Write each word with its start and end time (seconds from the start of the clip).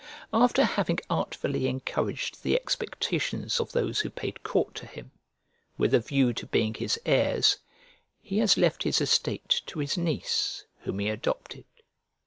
After 0.33 0.63
having 0.63 0.97
artfully 1.11 1.67
encouraged 1.67 2.41
the 2.41 2.55
expectations 2.55 3.59
of 3.59 3.71
those 3.71 3.99
who 3.99 4.09
paid 4.09 4.41
court 4.41 4.73
to 4.73 4.87
him, 4.87 5.11
with 5.77 5.93
a 5.93 5.99
view 5.99 6.33
to 6.33 6.47
being 6.47 6.73
his 6.73 6.99
heirs, 7.05 7.59
he 8.19 8.39
has 8.39 8.57
left 8.57 8.81
his 8.81 8.99
estate 8.99 9.61
to 9.67 9.77
his 9.77 9.99
niece 9.99 10.65
whom 10.85 10.97
he 10.97 11.07
adopted. 11.09 11.65